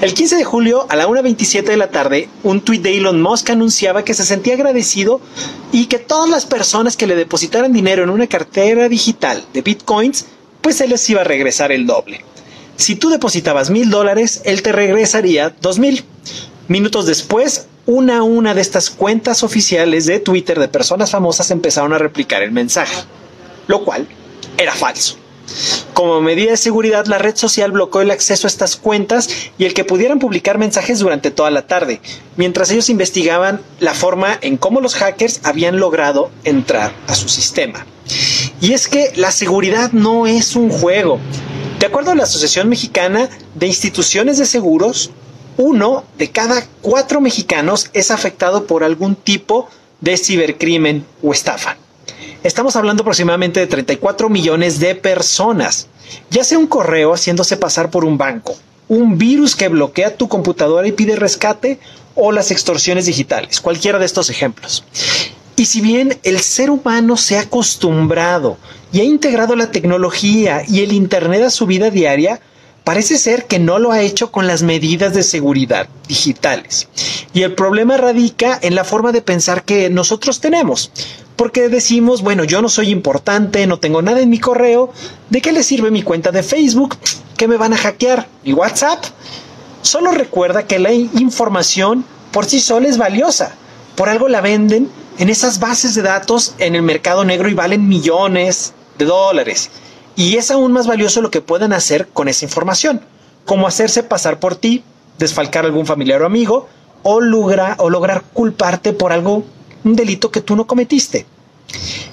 [0.00, 3.50] El 15 de julio a la 1.27 de la tarde, un tuit de Elon Musk
[3.50, 5.20] anunciaba que se sentía agradecido
[5.72, 10.26] y que todas las personas que le depositaran dinero en una cartera digital de bitcoins,
[10.60, 12.24] pues se les iba a regresar el doble.
[12.76, 16.04] Si tú depositabas mil dólares, él te regresaría dos mil.
[16.68, 21.92] Minutos después, una a una de estas cuentas oficiales de Twitter de personas famosas empezaron
[21.92, 22.96] a replicar el mensaje,
[23.68, 24.06] lo cual
[24.58, 25.16] era falso.
[25.94, 29.74] Como medida de seguridad, la red social bloqueó el acceso a estas cuentas y el
[29.74, 32.00] que pudieran publicar mensajes durante toda la tarde,
[32.36, 37.86] mientras ellos investigaban la forma en cómo los hackers habían logrado entrar a su sistema.
[38.60, 41.20] Y es que la seguridad no es un juego.
[41.78, 45.10] De acuerdo a la Asociación Mexicana de Instituciones de Seguros,
[45.56, 49.68] uno de cada cuatro mexicanos es afectado por algún tipo
[50.00, 51.76] de cibercrimen o estafa.
[52.42, 55.88] Estamos hablando aproximadamente de 34 millones de personas,
[56.30, 58.56] ya sea un correo haciéndose pasar por un banco,
[58.88, 61.80] un virus que bloquea tu computadora y pide rescate
[62.14, 64.84] o las extorsiones digitales, cualquiera de estos ejemplos.
[65.56, 68.58] Y si bien el ser humano se ha acostumbrado
[68.92, 72.40] y ha integrado la tecnología y el Internet a su vida diaria,
[72.86, 76.86] parece ser que no lo ha hecho con las medidas de seguridad digitales.
[77.34, 80.92] Y el problema radica en la forma de pensar que nosotros tenemos.
[81.34, 84.92] Porque decimos, bueno, yo no soy importante, no tengo nada en mi correo,
[85.30, 86.96] ¿de qué le sirve mi cuenta de Facebook?
[87.36, 88.28] ¿Qué me van a hackear?
[88.44, 89.02] ¿Mi WhatsApp?
[89.82, 93.56] Solo recuerda que la información por sí sola es valiosa.
[93.96, 97.88] Por algo la venden en esas bases de datos en el mercado negro y valen
[97.88, 99.70] millones de dólares.
[100.16, 103.02] Y es aún más valioso lo que puedan hacer con esa información,
[103.44, 104.82] como hacerse pasar por ti,
[105.18, 106.68] desfalcar a algún familiar o amigo,
[107.02, 109.44] o, o lograr culparte por algo,
[109.84, 111.26] un delito que tú no cometiste.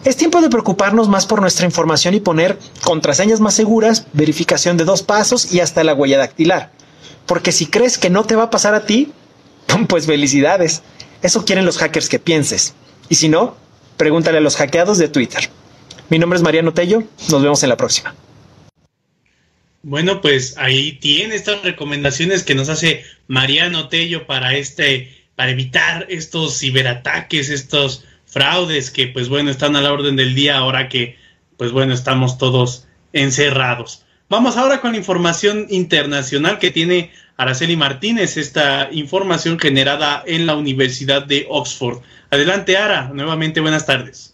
[0.04, 4.84] Es tiempo de preocuparnos más por nuestra información y poner contraseñas más seguras, verificación de
[4.84, 6.72] dos pasos y hasta la huella dactilar.
[7.26, 9.14] Porque si crees que no te va a pasar a ti,
[9.88, 10.82] pues felicidades.
[11.22, 12.74] Eso quieren los hackers que pienses.
[13.08, 13.56] Y si no,
[13.96, 15.50] pregúntale a los hackeados de Twitter.
[16.14, 17.02] Mi nombre es Mariano Tello.
[17.32, 18.14] Nos vemos en la próxima.
[19.82, 26.06] Bueno, pues ahí tiene estas recomendaciones que nos hace Mariano Tello para este, para evitar
[26.10, 31.18] estos ciberataques, estos fraudes que pues bueno están a la orden del día ahora que
[31.58, 34.06] pues bueno estamos todos encerrados.
[34.30, 40.56] Vamos ahora con la información internacional que tiene Araceli Martínez, esta información generada en la
[40.56, 42.04] Universidad de Oxford.
[42.30, 44.33] Adelante, Ara, nuevamente buenas tardes.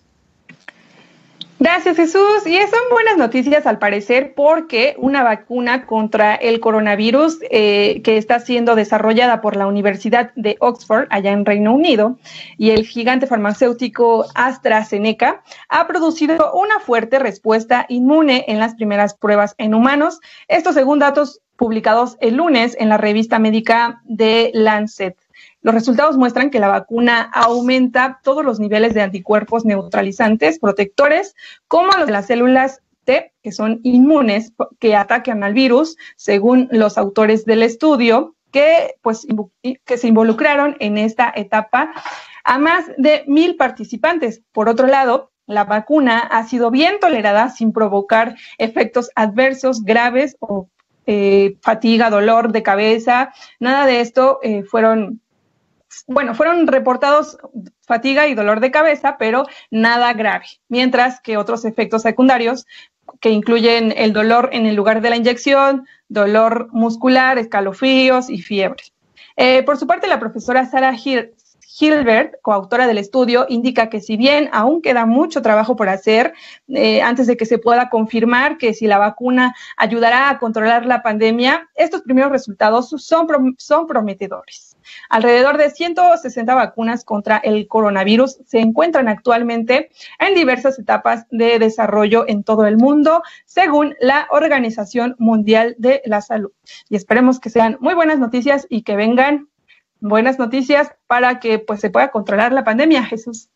[1.62, 2.46] Gracias Jesús.
[2.46, 8.40] Y son buenas noticias al parecer porque una vacuna contra el coronavirus eh, que está
[8.40, 12.18] siendo desarrollada por la Universidad de Oxford allá en Reino Unido
[12.58, 19.54] y el gigante farmacéutico AstraZeneca ha producido una fuerte respuesta inmune en las primeras pruebas
[19.58, 20.22] en humanos.
[20.48, 25.18] Esto según datos publicados el lunes en la revista médica de Lancet.
[25.62, 31.36] Los resultados muestran que la vacuna aumenta todos los niveles de anticuerpos neutralizantes, protectores,
[31.68, 36.98] como los de las células T, que son inmunes, que atacan al virus, según los
[36.98, 39.28] autores del estudio, que, pues,
[39.86, 41.92] que se involucraron en esta etapa
[42.44, 44.42] a más de mil participantes.
[44.52, 50.70] Por otro lado, la vacuna ha sido bien tolerada sin provocar efectos adversos graves o
[51.06, 55.22] eh, fatiga, dolor de cabeza, nada de esto eh, fueron
[56.08, 57.38] bueno, fueron reportados
[57.86, 62.66] fatiga y dolor de cabeza, pero nada grave, mientras que otros efectos secundarios
[63.20, 68.84] que incluyen el dolor en el lugar de la inyección, dolor muscular, escalofríos y fiebre.
[69.36, 70.96] Eh, por su parte, la profesora Sarah
[71.80, 76.34] Hilbert, coautora del estudio, indica que si bien aún queda mucho trabajo por hacer
[76.68, 81.02] eh, antes de que se pueda confirmar que si la vacuna ayudará a controlar la
[81.02, 84.69] pandemia, estos primeros resultados son prometedores.
[85.10, 92.26] Alrededor de 160 vacunas contra el coronavirus se encuentran actualmente en diversas etapas de desarrollo
[92.28, 96.52] en todo el mundo, según la Organización Mundial de la Salud.
[96.90, 99.48] Y esperemos que sean muy buenas noticias y que vengan
[100.00, 103.50] buenas noticias para que pues se pueda controlar la pandemia, Jesús.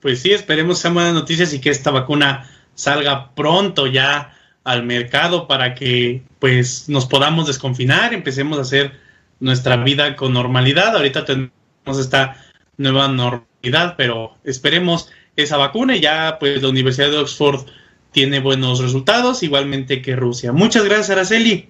[0.00, 5.46] Pues sí, esperemos sean buenas noticias y que esta vacuna salga pronto ya al mercado
[5.46, 9.03] para que pues nos podamos desconfinar, empecemos a hacer
[9.40, 10.96] nuestra vida con normalidad.
[10.96, 11.52] Ahorita tenemos
[11.98, 12.36] esta
[12.76, 17.66] nueva normalidad, pero esperemos esa vacuna y ya pues la Universidad de Oxford
[18.12, 20.52] tiene buenos resultados, igualmente que Rusia.
[20.52, 21.68] Muchas gracias, Araceli.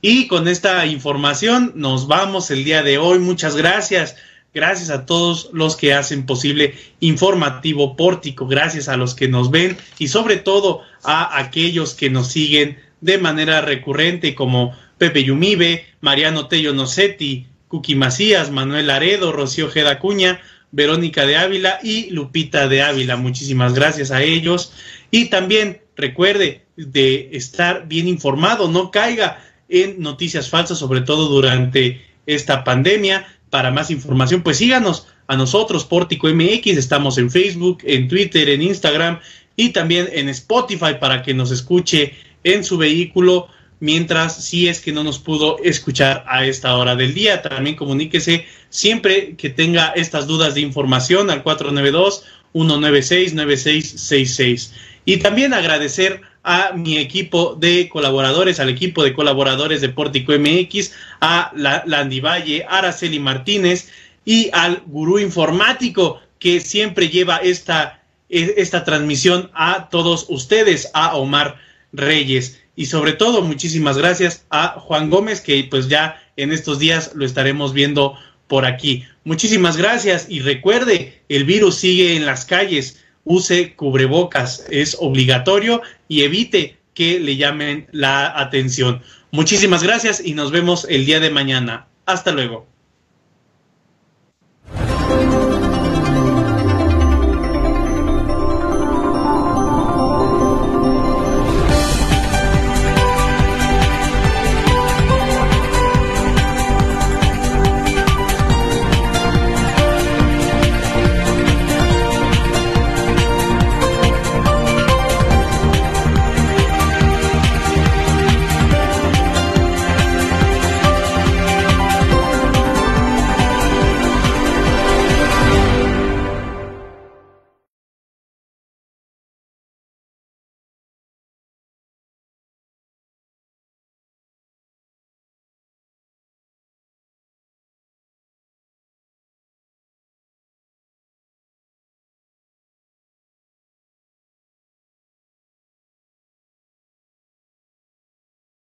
[0.00, 3.18] Y con esta información nos vamos el día de hoy.
[3.18, 4.16] Muchas gracias.
[4.54, 8.46] Gracias a todos los que hacen posible Informativo Pórtico.
[8.46, 13.18] Gracias a los que nos ven y sobre todo a aquellos que nos siguen de
[13.18, 20.42] manera recurrente como Pepe Yumibe, Mariano Tello Nocetti, Cuqui Macías, Manuel Aredo, Rocío Geda Cuña,
[20.72, 23.16] Verónica de Ávila y Lupita de Ávila.
[23.16, 24.74] Muchísimas gracias a ellos.
[25.10, 32.04] Y también recuerde de estar bien informado, no caiga en noticias falsas, sobre todo durante
[32.26, 33.26] esta pandemia.
[33.48, 38.60] Para más información, pues síganos a nosotros, Pórtico MX, estamos en Facebook, en Twitter, en
[38.60, 39.18] Instagram
[39.56, 42.12] y también en Spotify para que nos escuche
[42.44, 43.48] en su vehículo
[43.80, 47.42] mientras si es que no nos pudo escuchar a esta hora del día.
[47.42, 54.72] También comuníquese siempre que tenga estas dudas de información al 492 196 9666.
[55.06, 60.92] Y también agradecer a mi equipo de colaboradores, al equipo de colaboradores de Pórtico MX,
[61.20, 63.90] a la Landy Valle, Araceli Martínez
[64.24, 71.16] y al gurú informático que siempre lleva esta, e, esta transmisión a todos ustedes, a
[71.16, 71.58] Omar
[71.92, 77.10] Reyes y sobre todo muchísimas gracias a Juan Gómez que pues ya en estos días
[77.14, 78.14] lo estaremos viendo
[78.48, 79.04] por aquí.
[79.22, 86.22] Muchísimas gracias y recuerde, el virus sigue en las calles, use cubrebocas, es obligatorio y
[86.22, 89.02] evite que le llamen la atención.
[89.30, 91.86] Muchísimas gracias y nos vemos el día de mañana.
[92.06, 92.66] Hasta luego.